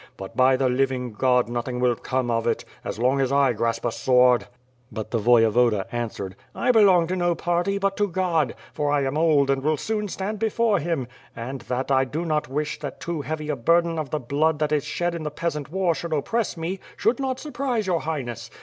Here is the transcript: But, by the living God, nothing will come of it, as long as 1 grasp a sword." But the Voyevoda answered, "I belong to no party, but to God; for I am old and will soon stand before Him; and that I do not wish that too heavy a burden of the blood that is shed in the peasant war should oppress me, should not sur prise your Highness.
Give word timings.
But, 0.17 0.35
by 0.35 0.57
the 0.57 0.67
living 0.67 1.13
God, 1.13 1.47
nothing 1.47 1.79
will 1.79 1.95
come 1.95 2.31
of 2.31 2.47
it, 2.47 2.65
as 2.83 2.97
long 2.97 3.21
as 3.21 3.31
1 3.31 3.53
grasp 3.53 3.85
a 3.85 3.91
sword." 3.91 4.47
But 4.91 5.11
the 5.11 5.19
Voyevoda 5.19 5.85
answered, 5.91 6.35
"I 6.55 6.71
belong 6.71 7.05
to 7.05 7.15
no 7.15 7.35
party, 7.35 7.77
but 7.77 7.95
to 7.97 8.07
God; 8.07 8.55
for 8.73 8.89
I 8.91 9.03
am 9.03 9.15
old 9.15 9.51
and 9.51 9.61
will 9.61 9.77
soon 9.77 10.07
stand 10.07 10.39
before 10.39 10.79
Him; 10.79 11.07
and 11.35 11.61
that 11.69 11.91
I 11.91 12.05
do 12.05 12.25
not 12.25 12.47
wish 12.49 12.79
that 12.79 12.99
too 12.99 13.21
heavy 13.21 13.49
a 13.49 13.55
burden 13.55 13.99
of 13.99 14.09
the 14.09 14.17
blood 14.19 14.57
that 14.57 14.71
is 14.71 14.83
shed 14.85 15.13
in 15.13 15.21
the 15.21 15.29
peasant 15.29 15.71
war 15.71 15.93
should 15.93 16.13
oppress 16.13 16.57
me, 16.57 16.79
should 16.97 17.19
not 17.19 17.39
sur 17.39 17.51
prise 17.51 17.85
your 17.85 17.99
Highness. 18.01 18.49